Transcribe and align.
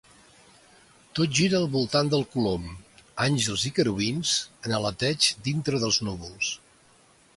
Tot 1.17 1.35
gira 1.39 1.55
al 1.59 1.67
voltant 1.75 2.09
del 2.13 2.25
colom, 2.31 2.65
àngels 3.27 3.67
i 3.71 3.75
querubins 3.81 4.33
en 4.71 4.75
aleteig 4.79 5.29
dintre 5.51 5.83
dels 5.85 6.01
núvols. 6.09 6.51